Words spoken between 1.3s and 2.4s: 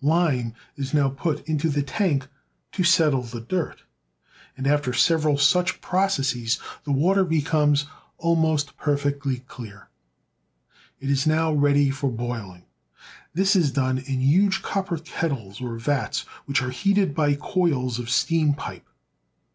into the tank